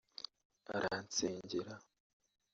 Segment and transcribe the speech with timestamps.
[0.75, 1.73] aransengera